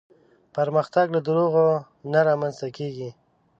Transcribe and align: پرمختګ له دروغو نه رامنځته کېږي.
پرمختګ 0.55 1.05
له 1.15 1.19
دروغو 1.27 1.67
نه 2.11 2.19
رامنځته 2.27 2.67
کېږي. 2.77 3.09